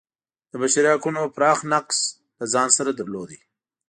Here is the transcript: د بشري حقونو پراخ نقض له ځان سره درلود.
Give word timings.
د 0.51 0.53
بشري 0.61 0.89
حقونو 0.93 1.21
پراخ 1.35 1.59
نقض 1.73 1.99
له 2.37 2.45
ځان 2.53 2.67
سره 2.77 2.91
درلود. 2.99 3.29